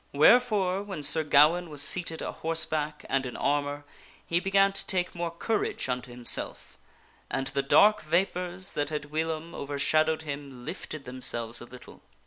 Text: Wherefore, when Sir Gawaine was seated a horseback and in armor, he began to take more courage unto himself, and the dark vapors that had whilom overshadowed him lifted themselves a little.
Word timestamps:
Wherefore, 0.13 0.81
when 0.81 1.03
Sir 1.03 1.23
Gawaine 1.23 1.69
was 1.69 1.79
seated 1.79 2.23
a 2.23 2.31
horseback 2.31 3.05
and 3.07 3.23
in 3.23 3.37
armor, 3.37 3.85
he 4.25 4.39
began 4.39 4.73
to 4.73 4.87
take 4.87 5.13
more 5.13 5.29
courage 5.29 5.87
unto 5.87 6.09
himself, 6.09 6.79
and 7.29 7.45
the 7.49 7.61
dark 7.61 8.01
vapors 8.01 8.73
that 8.73 8.89
had 8.89 9.11
whilom 9.11 9.53
overshadowed 9.53 10.23
him 10.23 10.65
lifted 10.65 11.05
themselves 11.05 11.61
a 11.61 11.65
little. 11.65 12.01